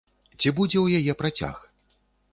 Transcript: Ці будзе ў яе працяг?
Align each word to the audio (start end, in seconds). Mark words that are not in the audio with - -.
Ці 0.39 0.53
будзе 0.59 0.77
ў 0.81 0.87
яе 1.03 1.13
працяг? 1.23 1.55